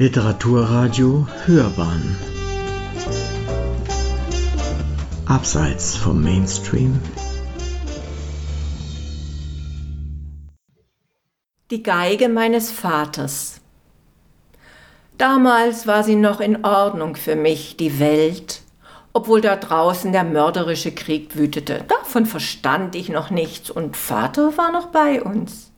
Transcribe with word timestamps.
Literaturradio 0.00 1.26
Hörbahn 1.44 2.16
Abseits 5.26 5.96
vom 5.96 6.22
Mainstream 6.22 7.00
Die 11.72 11.82
Geige 11.82 12.28
meines 12.28 12.70
Vaters 12.70 13.60
Damals 15.16 15.88
war 15.88 16.04
sie 16.04 16.14
noch 16.14 16.38
in 16.38 16.64
Ordnung 16.64 17.16
für 17.16 17.34
mich, 17.34 17.76
die 17.76 17.98
Welt, 17.98 18.62
obwohl 19.12 19.40
da 19.40 19.56
draußen 19.56 20.12
der 20.12 20.22
mörderische 20.22 20.92
Krieg 20.92 21.34
wütete. 21.34 21.84
Davon 21.88 22.24
verstand 22.24 22.94
ich 22.94 23.08
noch 23.08 23.30
nichts 23.30 23.68
und 23.68 23.96
Vater 23.96 24.56
war 24.56 24.70
noch 24.70 24.86
bei 24.86 25.20
uns. 25.20 25.72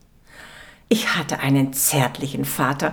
Ich 0.91 1.17
hatte 1.17 1.39
einen 1.39 1.73
zärtlichen 1.73 2.45
Vater, 2.45 2.93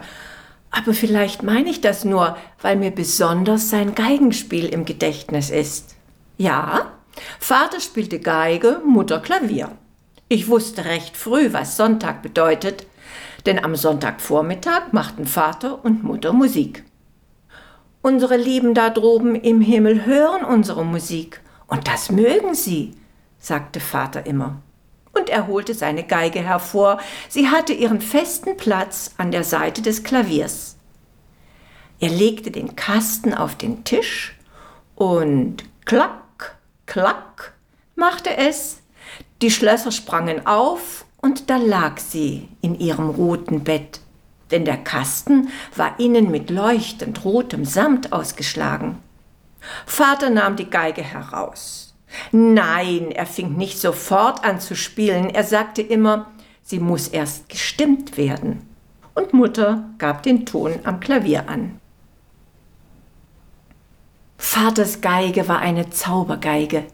aber 0.78 0.94
vielleicht 0.94 1.42
meine 1.42 1.70
ich 1.70 1.82
das 1.82 2.06
nur, 2.06 2.38
weil 2.62 2.76
mir 2.76 2.92
besonders 2.92 3.70
sein 3.70 3.96
Geigenspiel 3.96 4.66
im 4.66 4.86
Gedächtnis 4.86 5.50
ist. 5.50 5.96
Ja, 6.38 6.92
Vater 7.40 7.80
spielte 7.80 8.20
Geige, 8.20 8.82
Mutter 8.86 9.20
Klavier. 9.20 9.72
Ich 10.30 10.48
wusste 10.48 10.86
recht 10.86 11.18
früh, 11.18 11.52
was 11.52 11.78
Sonntag 11.78 12.22
bedeutet, 12.22 12.86
denn 13.46 13.64
am 13.64 13.76
Sonntagvormittag 13.76 14.92
machten 14.92 15.26
Vater 15.26 15.84
und 15.84 16.04
Mutter 16.04 16.34
Musik. 16.34 16.84
Unsere 18.02 18.38
Lieben 18.38 18.74
da 18.74 18.90
droben 18.90 19.36
im 19.36 19.62
Himmel 19.62 20.06
hören 20.06 20.46
unsere 20.46 20.86
Musik, 20.86 21.42
und 21.66 21.88
das 21.88 22.12
mögen 22.12 22.54
sie, 22.54 22.94
sagte 23.40 23.80
Vater 23.80 24.26
immer 24.26 24.62
und 25.18 25.30
er 25.30 25.48
holte 25.48 25.74
seine 25.74 26.04
Geige 26.04 26.40
hervor. 26.40 27.00
Sie 27.30 27.50
hatte 27.50 27.74
ihren 27.74 28.02
festen 28.02 28.58
Platz 28.58 29.12
an 29.18 29.32
der 29.32 29.44
Seite 29.44 29.82
des 29.82 30.04
Klaviers. 30.04 30.76
Er 32.00 32.10
legte 32.10 32.52
den 32.52 32.76
Kasten 32.76 33.34
auf 33.34 33.56
den 33.56 33.84
Tisch 33.84 34.38
und 34.96 35.64
klack, 35.86 36.58
klack 36.86 37.54
machte 37.96 38.36
es. 38.38 38.82
Die 39.42 39.52
Schlösser 39.52 39.92
sprangen 39.92 40.46
auf 40.46 41.06
und 41.22 41.50
da 41.50 41.58
lag 41.58 41.98
sie 41.98 42.48
in 42.62 42.80
ihrem 42.80 43.10
roten 43.10 43.64
Bett, 43.64 44.00
denn 44.52 44.66
der 44.66 44.78
Kasten 44.78 45.50
war 45.76 46.00
innen 46.00 46.30
mit 46.30 46.50
leuchtend 46.50 47.26
rotem 47.26 47.66
Samt 47.66 48.14
ausgeschlagen. 48.14 49.00
Vater 49.86 50.30
nahm 50.30 50.56
die 50.56 50.70
Geige 50.70 51.02
heraus 51.02 51.87
Nein, 52.32 53.12
er 53.12 53.26
fing 53.26 53.56
nicht 53.56 53.80
sofort 53.80 54.44
an 54.44 54.60
zu 54.60 54.76
spielen. 54.76 55.30
Er 55.30 55.44
sagte 55.44 55.82
immer, 55.82 56.32
sie 56.64 56.80
muss 56.80 57.08
erst 57.08 57.50
gestimmt 57.50 58.18
werden. 58.18 58.68
Und 59.14 59.34
Mutter 59.34 59.90
gab 59.98 60.24
den 60.24 60.46
Ton 60.46 60.80
am 60.84 61.00
Klavier 61.00 61.50
an. 61.50 61.80
Vaters 64.38 65.02
Geige 65.02 65.48
war 65.48 65.60
eine 65.60 65.90
Zaubergeige, 65.90 66.86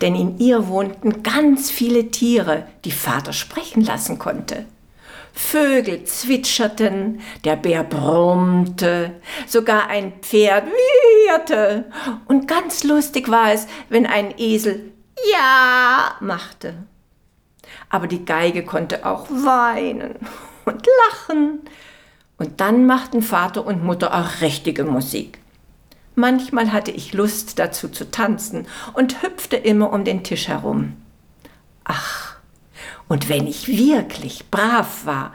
denn 0.00 0.14
in 0.14 0.38
ihr 0.38 0.68
wohnten 0.68 1.22
ganz 1.22 1.70
viele 1.70 2.10
Tiere, 2.10 2.66
die 2.84 2.90
Vater 2.90 3.32
sprechen 3.32 3.84
lassen 3.84 4.18
konnte. 4.18 4.66
Vögel 5.32 6.04
zwitscherten, 6.04 7.20
der 7.44 7.56
Bär 7.56 7.84
brummte, 7.84 9.20
sogar 9.46 9.88
ein 9.88 10.12
Pferd 10.20 10.64
wieherte. 11.22 11.84
Und 12.26 12.48
ganz 12.48 12.84
lustig 12.84 13.30
war 13.30 13.52
es, 13.52 13.66
wenn 13.88 14.06
ein 14.06 14.34
Esel 14.36 14.92
Ja 15.32 16.16
machte. 16.20 16.74
Aber 17.88 18.06
die 18.06 18.24
Geige 18.24 18.64
konnte 18.64 19.06
auch 19.06 19.28
weinen 19.30 20.16
und 20.64 20.86
lachen. 21.08 21.60
Und 22.38 22.60
dann 22.60 22.86
machten 22.86 23.22
Vater 23.22 23.64
und 23.64 23.84
Mutter 23.84 24.14
auch 24.14 24.40
richtige 24.40 24.84
Musik. 24.84 25.38
Manchmal 26.14 26.72
hatte 26.72 26.90
ich 26.90 27.14
Lust 27.14 27.58
dazu 27.58 27.88
zu 27.88 28.10
tanzen 28.10 28.66
und 28.94 29.22
hüpfte 29.22 29.56
immer 29.56 29.92
um 29.92 30.04
den 30.04 30.24
Tisch 30.24 30.48
herum. 30.48 30.96
Ach, 31.84 32.36
und 33.08 33.28
wenn 33.28 33.46
ich 33.46 33.68
wirklich 33.68 34.50
brav 34.50 35.06
war, 35.06 35.32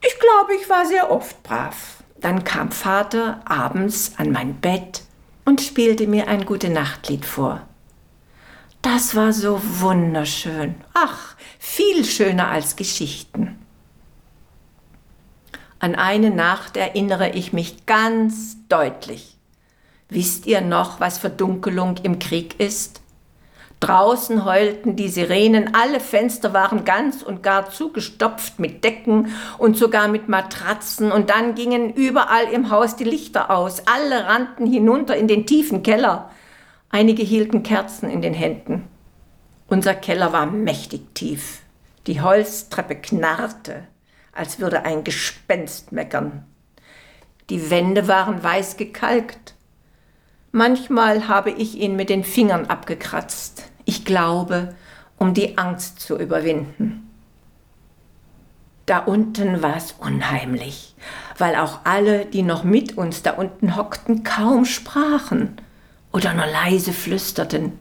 ich 0.00 0.18
glaube, 0.18 0.54
ich 0.60 0.68
war 0.70 0.86
sehr 0.86 1.10
oft 1.10 1.42
brav, 1.42 2.02
dann 2.20 2.44
kam 2.44 2.70
Vater 2.70 3.42
abends 3.44 4.12
an 4.16 4.32
mein 4.32 4.54
Bett 4.60 5.02
und 5.44 5.60
spielte 5.60 6.06
mir 6.06 6.28
ein 6.28 6.44
gute 6.44 6.70
Nachtlied 6.70 7.24
vor. 7.24 7.66
Das 8.82 9.14
war 9.14 9.32
so 9.32 9.60
wunderschön. 9.80 10.74
Ach, 10.92 11.36
viel 11.58 12.04
schöner 12.04 12.48
als 12.48 12.76
Geschichten. 12.76 13.58
An 15.78 15.94
eine 15.94 16.30
Nacht 16.30 16.76
erinnere 16.76 17.30
ich 17.30 17.52
mich 17.52 17.86
ganz 17.86 18.56
deutlich. 18.68 19.36
Wisst 20.08 20.46
ihr 20.46 20.60
noch, 20.60 21.00
was 21.00 21.18
Verdunkelung 21.18 21.96
im 22.02 22.18
Krieg 22.18 22.60
ist? 22.60 23.00
Draußen 23.80 24.44
heulten 24.44 24.96
die 24.96 25.08
Sirenen, 25.08 25.74
alle 25.74 26.00
Fenster 26.00 26.54
waren 26.54 26.84
ganz 26.84 27.22
und 27.22 27.42
gar 27.42 27.70
zugestopft 27.70 28.58
mit 28.58 28.82
Decken 28.82 29.34
und 29.58 29.76
sogar 29.76 30.08
mit 30.08 30.28
Matratzen, 30.28 31.12
und 31.12 31.28
dann 31.28 31.54
gingen 31.54 31.92
überall 31.92 32.44
im 32.52 32.70
Haus 32.70 32.96
die 32.96 33.04
Lichter 33.04 33.50
aus, 33.50 33.82
alle 33.86 34.26
rannten 34.26 34.66
hinunter 34.66 35.16
in 35.16 35.28
den 35.28 35.46
tiefen 35.46 35.82
Keller. 35.82 36.30
Einige 36.88 37.22
hielten 37.22 37.62
Kerzen 37.62 38.08
in 38.08 38.22
den 38.22 38.34
Händen. 38.34 38.88
Unser 39.66 39.94
Keller 39.94 40.32
war 40.32 40.46
mächtig 40.46 41.14
tief. 41.14 41.60
Die 42.06 42.20
Holztreppe 42.20 42.96
knarrte, 42.96 43.88
als 44.32 44.60
würde 44.60 44.84
ein 44.84 45.04
Gespenst 45.04 45.90
meckern. 45.90 46.44
Die 47.50 47.70
Wände 47.70 48.08
waren 48.08 48.42
weiß 48.42 48.76
gekalkt. 48.76 49.53
Manchmal 50.56 51.26
habe 51.26 51.50
ich 51.50 51.80
ihn 51.80 51.96
mit 51.96 52.08
den 52.08 52.22
Fingern 52.22 52.66
abgekratzt. 52.66 53.64
Ich 53.86 54.04
glaube, 54.04 54.72
um 55.18 55.34
die 55.34 55.58
Angst 55.58 55.98
zu 55.98 56.16
überwinden. 56.16 57.10
Da 58.86 58.98
unten 58.98 59.62
war 59.62 59.76
es 59.76 59.96
unheimlich, 59.98 60.94
weil 61.38 61.56
auch 61.56 61.80
alle, 61.82 62.24
die 62.24 62.42
noch 62.42 62.62
mit 62.62 62.96
uns 62.96 63.22
da 63.22 63.32
unten 63.32 63.74
hockten, 63.74 64.22
kaum 64.22 64.64
sprachen 64.64 65.56
oder 66.12 66.34
nur 66.34 66.46
leise 66.46 66.92
flüsterten. 66.92 67.76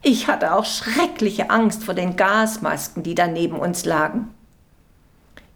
Ich 0.00 0.28
hatte 0.28 0.54
auch 0.54 0.66
schreckliche 0.66 1.50
Angst 1.50 1.82
vor 1.82 1.94
den 1.94 2.14
Gasmasken, 2.14 3.02
die 3.02 3.16
da 3.16 3.26
neben 3.26 3.56
uns 3.56 3.84
lagen. 3.84 4.32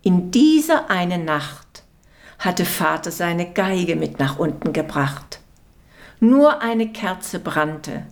In 0.02 0.32
dieser 0.32 0.90
eine 0.90 1.18
Nacht 1.18 1.84
hatte 2.40 2.64
Vater 2.64 3.12
seine 3.12 3.48
Geige 3.48 3.94
mit 3.94 4.18
nach 4.18 4.40
unten 4.40 4.72
gebracht. 4.72 5.38
Nur 6.20 6.62
eine 6.62 6.88
Kerze 6.92 7.38
brannte, 7.38 8.04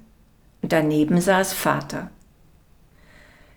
Daneben 0.69 1.21
saß 1.21 1.53
Vater. 1.53 2.11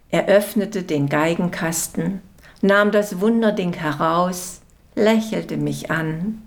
Er 0.09 0.27
öffnete 0.27 0.83
den 0.83 1.07
Geigenkasten, 1.07 2.21
nahm 2.61 2.91
das 2.91 3.19
Wunderding 3.19 3.73
heraus, 3.73 4.61
lächelte 4.95 5.57
mich 5.57 5.91
an. 5.91 6.41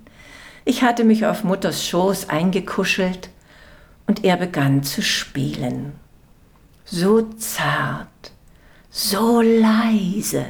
Ich 0.65 0.83
hatte 0.83 1.05
mich 1.05 1.27
auf 1.27 1.43
Mutters 1.43 1.87
Schoß 1.87 2.29
eingekuschelt 2.29 3.31
und 4.07 4.25
er 4.25 4.37
begann 4.37 4.83
zu 4.83 5.03
spielen. 5.03 5.95
So 6.85 7.23
zart, 7.23 8.33
so 8.91 9.41
leise, 9.41 10.47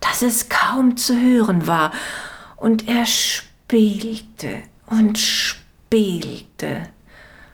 dass 0.00 0.22
es 0.22 0.48
kaum 0.48 0.96
zu 0.96 1.18
hören 1.18 1.66
war, 1.66 1.92
und 2.56 2.88
er 2.88 3.06
spielte 3.06 4.62
und 4.86 5.18
spielte 5.18 5.61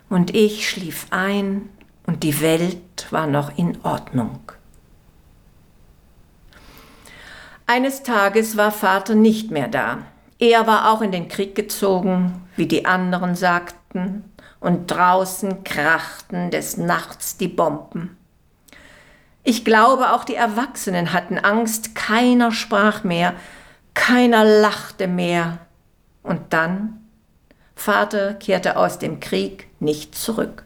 und 0.09 0.35
ich 0.35 0.69
schlief 0.69 1.07
ein 1.11 1.69
und 2.07 2.23
die 2.23 2.41
Welt 2.41 3.07
war 3.11 3.27
noch 3.27 3.59
in 3.59 3.79
Ordnung. 3.83 4.41
Eines 7.67 8.03
Tages 8.03 8.57
war 8.57 8.71
Vater 8.71 9.15
nicht 9.15 9.51
mehr 9.51 9.69
da. 9.69 9.99
Er 10.39 10.67
war 10.67 10.91
auch 10.91 11.03
in 11.03 11.11
den 11.11 11.29
Krieg 11.29 11.55
gezogen, 11.55 12.49
wie 12.57 12.67
die 12.67 12.87
anderen 12.87 13.35
sagten, 13.35 14.25
und 14.61 14.87
draußen 14.87 15.65
krachten 15.65 16.51
des 16.51 16.77
Nachts 16.77 17.37
die 17.37 17.49
Bomben. 17.49 18.17
Ich 19.43 19.65
glaube, 19.65 20.13
auch 20.13 20.25
die 20.25 20.35
Erwachsenen 20.35 21.13
hatten 21.13 21.39
Angst, 21.39 21.95
keiner 21.95 22.53
sprach 22.53 23.03
mehr, 23.05 23.35
keiner 23.95 24.45
lachte 24.45 25.09
mehr. 25.09 25.59
Und 26.23 26.53
dann 26.53 26.98
Vater 27.79 28.35
kehrte 28.35 28.77
aus 28.77 28.99
dem 28.99 29.21
Krieg 29.21 29.69
nicht 29.79 30.17
zurück. 30.17 30.65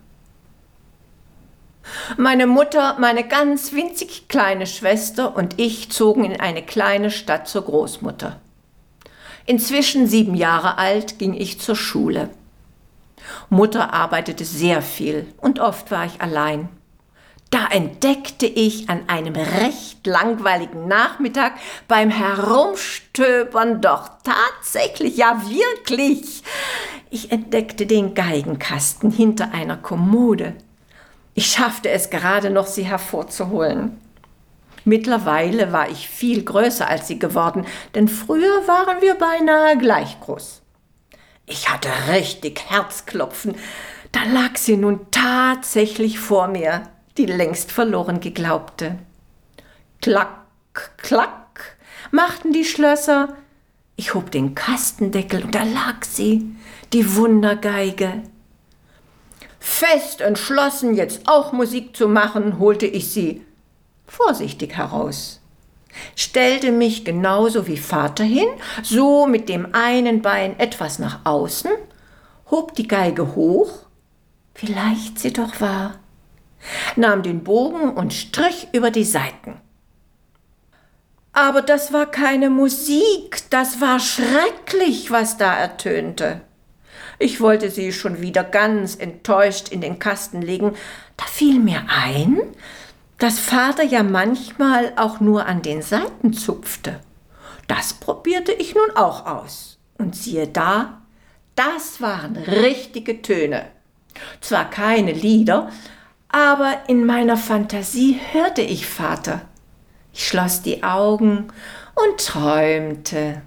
Meine 2.16 2.46
Mutter, 2.46 2.96
meine 2.98 3.28
ganz 3.28 3.72
winzig 3.72 4.28
kleine 4.28 4.66
Schwester 4.66 5.36
und 5.36 5.60
ich 5.60 5.90
zogen 5.90 6.24
in 6.24 6.40
eine 6.40 6.62
kleine 6.62 7.10
Stadt 7.10 7.48
zur 7.48 7.66
Großmutter. 7.66 8.40
Inzwischen 9.44 10.06
sieben 10.06 10.34
Jahre 10.34 10.78
alt 10.78 11.18
ging 11.18 11.34
ich 11.34 11.60
zur 11.60 11.76
Schule. 11.76 12.30
Mutter 13.50 13.92
arbeitete 13.92 14.46
sehr 14.46 14.80
viel 14.80 15.26
und 15.36 15.60
oft 15.60 15.90
war 15.90 16.06
ich 16.06 16.20
allein. 16.22 16.70
Da 17.52 17.66
entdeckte 17.66 18.46
ich 18.46 18.88
an 18.88 19.10
einem 19.10 19.34
recht 19.34 20.06
langweiligen 20.06 20.88
Nachmittag 20.88 21.52
beim 21.86 22.08
Herumstöbern 22.08 23.82
doch 23.82 24.08
tatsächlich, 24.24 25.18
ja 25.18 25.42
wirklich. 25.46 26.42
Ich 27.14 27.30
entdeckte 27.30 27.84
den 27.84 28.14
Geigenkasten 28.14 29.10
hinter 29.10 29.52
einer 29.52 29.76
Kommode. 29.76 30.54
Ich 31.34 31.48
schaffte 31.48 31.90
es 31.90 32.08
gerade 32.08 32.48
noch, 32.48 32.66
sie 32.66 32.84
hervorzuholen. 32.84 34.00
Mittlerweile 34.86 35.72
war 35.72 35.90
ich 35.90 36.08
viel 36.08 36.42
größer 36.42 36.88
als 36.88 37.08
sie 37.08 37.18
geworden, 37.18 37.66
denn 37.94 38.08
früher 38.08 38.66
waren 38.66 39.02
wir 39.02 39.16
beinahe 39.16 39.76
gleich 39.76 40.20
groß. 40.20 40.62
Ich 41.44 41.68
hatte 41.68 41.90
richtig 42.08 42.70
Herzklopfen. 42.70 43.56
Da 44.10 44.24
lag 44.24 44.56
sie 44.56 44.78
nun 44.78 45.00
tatsächlich 45.10 46.18
vor 46.18 46.48
mir, 46.48 46.84
die 47.18 47.26
längst 47.26 47.72
verloren 47.72 48.20
geglaubte. 48.20 48.98
Klack, 50.00 50.46
klack, 50.96 51.76
machten 52.10 52.54
die 52.54 52.64
Schlösser. 52.64 53.36
Ich 53.96 54.14
hob 54.14 54.30
den 54.30 54.54
Kastendeckel 54.54 55.44
und 55.44 55.54
da 55.54 55.64
lag 55.64 56.04
sie, 56.04 56.54
die 56.92 57.14
Wundergeige. 57.16 58.22
Fest 59.60 60.20
entschlossen, 60.20 60.94
jetzt 60.94 61.28
auch 61.28 61.52
Musik 61.52 61.96
zu 61.96 62.08
machen, 62.08 62.58
holte 62.58 62.86
ich 62.86 63.12
sie 63.12 63.42
vorsichtig 64.06 64.76
heraus, 64.76 65.40
stellte 66.16 66.72
mich 66.72 67.04
genauso 67.04 67.66
wie 67.66 67.76
Vater 67.76 68.24
hin, 68.24 68.48
so 68.82 69.26
mit 69.26 69.48
dem 69.48 69.72
einen 69.72 70.20
Bein 70.20 70.58
etwas 70.58 70.98
nach 70.98 71.20
außen, 71.24 71.70
hob 72.50 72.74
die 72.74 72.88
Geige 72.88 73.34
hoch, 73.34 73.86
wie 74.56 74.66
leicht 74.66 75.18
sie 75.18 75.32
doch 75.32 75.60
war, 75.60 75.94
nahm 76.96 77.22
den 77.22 77.44
Bogen 77.44 77.90
und 77.94 78.12
strich 78.12 78.68
über 78.72 78.90
die 78.90 79.04
Saiten. 79.04 79.60
Aber 81.32 81.62
das 81.62 81.92
war 81.92 82.06
keine 82.06 82.50
Musik, 82.50 83.44
das 83.50 83.80
war 83.80 83.98
schrecklich, 84.00 85.10
was 85.10 85.38
da 85.38 85.54
ertönte. 85.54 86.42
Ich 87.18 87.40
wollte 87.40 87.70
sie 87.70 87.92
schon 87.92 88.20
wieder 88.20 88.44
ganz 88.44 88.96
enttäuscht 88.96 89.68
in 89.68 89.80
den 89.80 89.98
Kasten 89.98 90.42
legen. 90.42 90.74
Da 91.16 91.24
fiel 91.24 91.58
mir 91.58 91.84
ein, 91.88 92.40
dass 93.18 93.38
Vater 93.38 93.84
ja 93.84 94.02
manchmal 94.02 94.92
auch 94.96 95.20
nur 95.20 95.46
an 95.46 95.62
den 95.62 95.80
Seiten 95.80 96.32
zupfte. 96.32 97.00
Das 97.68 97.94
probierte 97.94 98.52
ich 98.52 98.74
nun 98.74 98.90
auch 98.96 99.24
aus. 99.26 99.78
Und 99.96 100.16
siehe 100.16 100.48
da, 100.48 101.02
das 101.54 102.00
waren 102.00 102.36
richtige 102.36 103.22
Töne. 103.22 103.66
Zwar 104.40 104.68
keine 104.68 105.12
Lieder, 105.12 105.70
aber 106.28 106.82
in 106.88 107.06
meiner 107.06 107.36
Fantasie 107.36 108.18
hörte 108.32 108.62
ich 108.62 108.86
Vater. 108.86 109.42
Ich 110.12 110.28
schloss 110.28 110.62
die 110.62 110.82
Augen 110.82 111.48
und 111.94 112.26
träumte. 112.26 113.42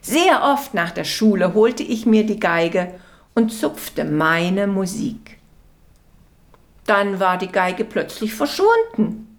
Sehr 0.00 0.42
oft 0.42 0.74
nach 0.74 0.90
der 0.90 1.04
Schule 1.04 1.54
holte 1.54 1.82
ich 1.82 2.04
mir 2.04 2.26
die 2.26 2.38
Geige 2.38 2.94
und 3.34 3.50
zupfte 3.50 4.04
meine 4.04 4.66
Musik. 4.66 5.38
Dann 6.86 7.20
war 7.20 7.38
die 7.38 7.48
Geige 7.48 7.84
plötzlich 7.84 8.34
verschwunden. 8.34 9.38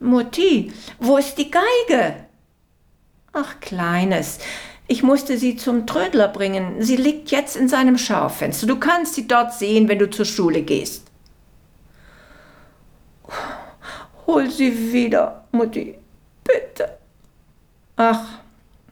Mutti, 0.00 0.72
wo 0.98 1.16
ist 1.16 1.36
die 1.36 1.50
Geige? 1.50 2.14
Ach, 3.32 3.60
Kleines, 3.60 4.38
ich 4.86 5.02
musste 5.02 5.36
sie 5.36 5.56
zum 5.56 5.86
Trödler 5.86 6.28
bringen. 6.28 6.82
Sie 6.82 6.96
liegt 6.96 7.30
jetzt 7.30 7.56
in 7.56 7.68
seinem 7.68 7.98
Schaufenster. 7.98 8.66
Du 8.66 8.78
kannst 8.78 9.14
sie 9.14 9.28
dort 9.28 9.52
sehen, 9.52 9.88
wenn 9.88 9.98
du 9.98 10.08
zur 10.08 10.24
Schule 10.24 10.62
gehst. 10.62 11.07
Hol 14.28 14.50
sie 14.50 14.92
wieder, 14.92 15.46
Mutti, 15.52 15.94
bitte. 16.44 16.98
Ach, 17.96 18.20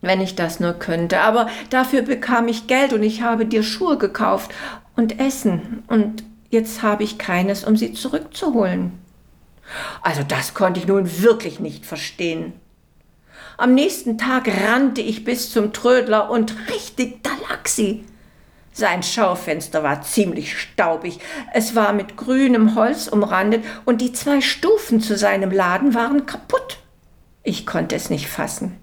wenn 0.00 0.22
ich 0.22 0.34
das 0.34 0.60
nur 0.60 0.72
könnte. 0.72 1.20
Aber 1.20 1.48
dafür 1.68 2.00
bekam 2.00 2.48
ich 2.48 2.66
Geld 2.66 2.94
und 2.94 3.02
ich 3.02 3.20
habe 3.20 3.44
dir 3.44 3.62
Schuhe 3.62 3.98
gekauft 3.98 4.50
und 4.96 5.20
Essen 5.20 5.84
und 5.88 6.24
jetzt 6.48 6.82
habe 6.82 7.04
ich 7.04 7.18
keines, 7.18 7.64
um 7.64 7.76
sie 7.76 7.92
zurückzuholen. 7.92 8.92
Also 10.00 10.22
das 10.22 10.54
konnte 10.54 10.80
ich 10.80 10.86
nun 10.86 11.22
wirklich 11.22 11.60
nicht 11.60 11.84
verstehen. 11.84 12.54
Am 13.58 13.74
nächsten 13.74 14.16
Tag 14.16 14.48
rannte 14.48 15.02
ich 15.02 15.24
bis 15.24 15.50
zum 15.50 15.74
Trödler 15.74 16.30
und 16.30 16.54
richtig, 16.70 17.22
da 17.22 17.30
lag 17.50 17.66
sie. 17.66 18.06
Sein 18.78 19.02
Schaufenster 19.02 19.82
war 19.82 20.02
ziemlich 20.02 20.60
staubig, 20.60 21.18
es 21.54 21.74
war 21.74 21.94
mit 21.94 22.18
grünem 22.18 22.74
Holz 22.74 23.08
umrandet 23.08 23.64
und 23.86 24.02
die 24.02 24.12
zwei 24.12 24.42
Stufen 24.42 25.00
zu 25.00 25.16
seinem 25.16 25.50
Laden 25.50 25.94
waren 25.94 26.26
kaputt. 26.26 26.76
Ich 27.42 27.64
konnte 27.64 27.96
es 27.96 28.10
nicht 28.10 28.28
fassen 28.28 28.76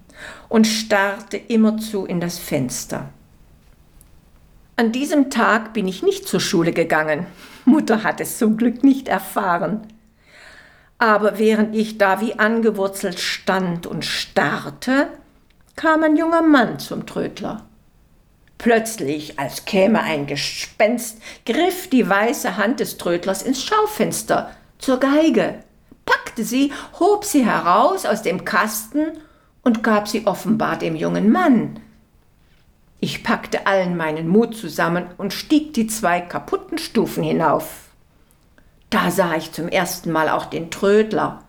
und 0.48 0.66
starrte 0.66 1.36
immerzu 1.36 2.06
in 2.06 2.18
das 2.18 2.40
Fenster. 2.40 3.10
An 4.74 4.90
diesem 4.90 5.30
Tag 5.30 5.72
bin 5.74 5.86
ich 5.86 6.02
nicht 6.02 6.26
zur 6.26 6.40
Schule 6.40 6.72
gegangen. 6.72 7.26
Mutter 7.64 8.02
hat 8.02 8.20
es 8.20 8.36
zum 8.36 8.56
Glück 8.56 8.82
nicht 8.82 9.06
erfahren. 9.06 9.86
Aber 10.98 11.38
während 11.38 11.76
ich 11.76 11.98
da 11.98 12.20
wie 12.20 12.36
angewurzelt 12.36 13.20
stand 13.20 13.86
und 13.86 14.04
starrte, 14.04 15.06
kam 15.76 16.02
ein 16.02 16.16
junger 16.16 16.42
Mann 16.42 16.80
zum 16.80 17.06
Trödler. 17.06 17.64
Plötzlich, 18.58 19.38
als 19.38 19.64
käme 19.64 20.02
ein 20.02 20.26
Gespenst, 20.26 21.20
griff 21.44 21.90
die 21.90 22.08
weiße 22.08 22.56
Hand 22.56 22.80
des 22.80 22.96
Trödlers 22.96 23.42
ins 23.42 23.62
Schaufenster 23.62 24.50
zur 24.78 25.00
Geige, 25.00 25.60
packte 26.06 26.44
sie, 26.44 26.72
hob 26.98 27.24
sie 27.24 27.44
heraus 27.44 28.06
aus 28.06 28.22
dem 28.22 28.44
Kasten 28.44 29.18
und 29.62 29.82
gab 29.82 30.08
sie 30.08 30.26
offenbar 30.26 30.78
dem 30.78 30.96
jungen 30.96 31.30
Mann. 31.30 31.80
Ich 33.00 33.22
packte 33.22 33.66
allen 33.66 33.96
meinen 33.96 34.28
Mut 34.28 34.56
zusammen 34.56 35.06
und 35.18 35.34
stieg 35.34 35.74
die 35.74 35.86
zwei 35.86 36.20
kaputten 36.20 36.78
Stufen 36.78 37.22
hinauf. 37.22 37.90
Da 38.88 39.10
sah 39.10 39.34
ich 39.34 39.52
zum 39.52 39.68
ersten 39.68 40.10
Mal 40.10 40.28
auch 40.28 40.46
den 40.46 40.70
Trödler. 40.70 41.42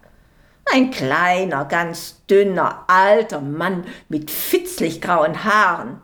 Ein 0.73 0.91
kleiner, 0.91 1.63
ganz 1.65 2.25
dünner, 2.29 2.83
alter 2.87 3.39
Mann 3.39 3.85
mit 4.09 4.31
fitzlig 4.31 4.99
grauen 4.99 5.43
Haaren. 5.43 6.01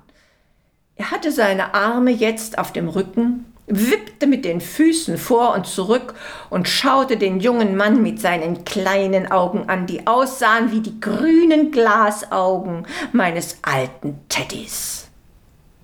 Er 1.02 1.10
hatte 1.10 1.32
seine 1.32 1.74
Arme 1.74 2.12
jetzt 2.12 2.60
auf 2.60 2.74
dem 2.74 2.88
Rücken 2.88 3.46
wippte 3.66 4.28
mit 4.28 4.46
den 4.46 4.62
Füßen 4.62 5.18
vor 5.18 5.56
und 5.56 5.66
zurück 5.66 6.14
und 6.52 6.70
schaute 6.70 7.18
den 7.18 7.40
jungen 7.40 7.76
Mann 7.76 8.04
mit 8.04 8.22
seinen 8.22 8.66
kleinen 8.66 9.32
Augen 9.32 9.68
an, 9.68 9.88
die 9.88 10.06
aussahen 10.06 10.72
wie 10.72 10.82
die 10.82 11.00
grünen 11.00 11.72
Glasaugen 11.72 12.86
meines 13.14 13.58
alten 13.64 14.20
Teddys. 14.30 15.08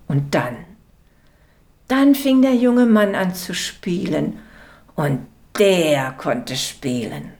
Und 0.06 0.36
dann, 0.36 0.56
dann 1.88 2.14
fing 2.14 2.40
der 2.40 2.54
junge 2.54 2.86
Mann 2.86 3.16
an 3.16 3.34
zu 3.34 3.54
spielen, 3.54 4.38
und 4.94 5.26
der 5.58 6.12
konnte 6.12 6.54
spielen. 6.54 7.32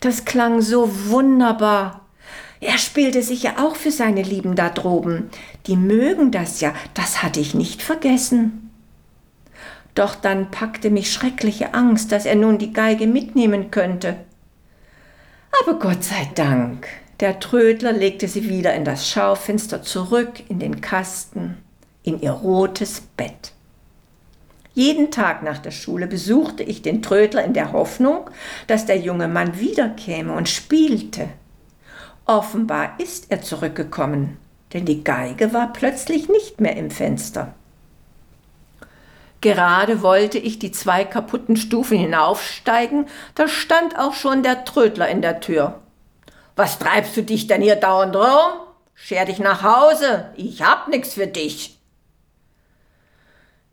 Das 0.00 0.24
klang 0.24 0.60
so 0.60 0.90
wunderbar. 1.08 2.01
Er 2.62 2.78
spielte 2.78 3.24
sicher 3.24 3.54
auch 3.58 3.74
für 3.74 3.90
seine 3.90 4.22
Lieben 4.22 4.54
da 4.54 4.70
droben. 4.70 5.30
Die 5.66 5.76
mögen 5.76 6.30
das 6.30 6.60
ja, 6.60 6.72
das 6.94 7.20
hatte 7.20 7.40
ich 7.40 7.54
nicht 7.54 7.82
vergessen. 7.82 8.70
Doch 9.96 10.14
dann 10.14 10.52
packte 10.52 10.88
mich 10.88 11.12
schreckliche 11.12 11.74
Angst, 11.74 12.12
dass 12.12 12.24
er 12.24 12.36
nun 12.36 12.58
die 12.58 12.72
Geige 12.72 13.08
mitnehmen 13.08 13.72
könnte. 13.72 14.14
Aber 15.60 15.80
Gott 15.80 16.04
sei 16.04 16.30
Dank, 16.36 16.86
der 17.18 17.40
Trödler 17.40 17.92
legte 17.92 18.28
sie 18.28 18.48
wieder 18.48 18.72
in 18.74 18.84
das 18.84 19.10
Schaufenster 19.10 19.82
zurück, 19.82 20.48
in 20.48 20.60
den 20.60 20.80
Kasten, 20.80 21.56
in 22.04 22.20
ihr 22.20 22.30
rotes 22.30 23.00
Bett. 23.16 23.50
Jeden 24.72 25.10
Tag 25.10 25.42
nach 25.42 25.58
der 25.58 25.72
Schule 25.72 26.06
besuchte 26.06 26.62
ich 26.62 26.80
den 26.80 27.02
Trödler 27.02 27.42
in 27.44 27.54
der 27.54 27.72
Hoffnung, 27.72 28.30
dass 28.68 28.86
der 28.86 28.98
junge 28.98 29.26
Mann 29.26 29.58
wiederkäme 29.58 30.32
und 30.32 30.48
spielte. 30.48 31.28
Offenbar 32.26 32.94
ist 32.98 33.30
er 33.30 33.42
zurückgekommen, 33.42 34.38
denn 34.72 34.84
die 34.84 35.02
Geige 35.02 35.52
war 35.52 35.72
plötzlich 35.72 36.28
nicht 36.28 36.60
mehr 36.60 36.76
im 36.76 36.90
Fenster. 36.90 37.54
Gerade 39.40 40.02
wollte 40.02 40.38
ich 40.38 40.60
die 40.60 40.70
zwei 40.70 41.04
kaputten 41.04 41.56
Stufen 41.56 41.98
hinaufsteigen, 41.98 43.06
da 43.34 43.48
stand 43.48 43.98
auch 43.98 44.14
schon 44.14 44.44
der 44.44 44.64
Trödler 44.64 45.08
in 45.08 45.20
der 45.20 45.40
Tür. 45.40 45.80
Was 46.54 46.78
treibst 46.78 47.16
du 47.16 47.22
dich 47.22 47.48
denn 47.48 47.60
hier 47.60 47.76
dauernd 47.76 48.14
rum? 48.14 48.52
Scher 48.94 49.24
dich 49.24 49.40
nach 49.40 49.64
Hause, 49.64 50.30
ich 50.36 50.62
hab 50.62 50.86
nix 50.86 51.14
für 51.14 51.26
dich. 51.26 51.81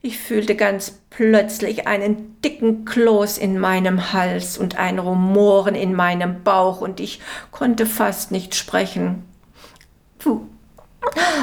Ich 0.01 0.17
fühlte 0.17 0.55
ganz 0.55 1.01
plötzlich 1.09 1.85
einen 1.85 2.39
dicken 2.41 2.85
Kloß 2.85 3.37
in 3.37 3.59
meinem 3.59 4.13
Hals 4.13 4.57
und 4.57 4.77
ein 4.77 4.97
Rumoren 4.97 5.75
in 5.75 5.93
meinem 5.93 6.43
Bauch, 6.43 6.79
und 6.79 7.01
ich 7.01 7.19
konnte 7.51 7.85
fast 7.85 8.31
nicht 8.31 8.55
sprechen. 8.55 9.25
Wo, 10.19 10.47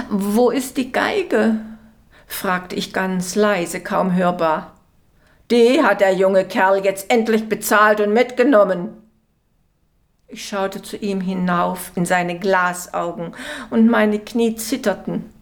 wo 0.09 0.51
ist 0.51 0.79
die 0.79 0.91
Geige? 0.91 1.57
fragte 2.27 2.77
ich 2.77 2.95
ganz 2.95 3.35
leise, 3.35 3.81
kaum 3.81 4.15
hörbar. 4.15 4.73
Die 5.51 5.83
hat 5.83 6.01
der 6.01 6.15
junge 6.15 6.47
Kerl 6.47 6.83
jetzt 6.83 7.11
endlich 7.11 7.49
bezahlt 7.49 8.01
und 8.01 8.15
mitgenommen. 8.15 8.89
Ich 10.29 10.49
schaute 10.49 10.83
zu 10.83 10.97
ihm 10.97 11.21
hinauf 11.21 11.93
in 11.95 12.05
seine 12.05 12.39
Glasaugen 12.39 13.35
und 13.71 13.87
meine 13.87 14.19
Knie 14.19 14.57
zitterten. 14.57 15.36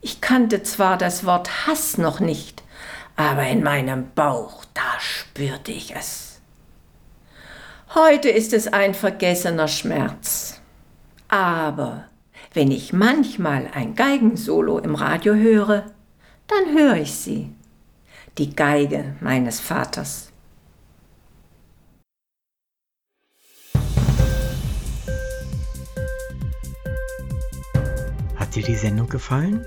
Ich 0.00 0.20
kannte 0.20 0.62
zwar 0.62 0.96
das 0.96 1.24
Wort 1.26 1.66
Hass 1.66 1.98
noch 1.98 2.20
nicht, 2.20 2.62
aber 3.16 3.46
in 3.48 3.62
meinem 3.64 4.12
Bauch, 4.14 4.64
da 4.74 5.00
spürte 5.00 5.72
ich 5.72 5.94
es. 5.94 6.40
Heute 7.94 8.28
ist 8.28 8.52
es 8.52 8.68
ein 8.68 8.94
vergessener 8.94 9.66
Schmerz. 9.66 10.60
Aber 11.26 12.04
wenn 12.54 12.70
ich 12.70 12.92
manchmal 12.92 13.68
ein 13.74 13.94
Geigensolo 13.96 14.78
im 14.78 14.94
Radio 14.94 15.34
höre, 15.34 15.86
dann 16.46 16.74
höre 16.74 16.96
ich 16.96 17.14
sie, 17.14 17.52
die 18.38 18.54
Geige 18.54 19.16
meines 19.20 19.58
Vaters. 19.58 20.30
Hat 28.36 28.54
dir 28.54 28.62
die 28.62 28.76
Sendung 28.76 29.08
gefallen? 29.08 29.66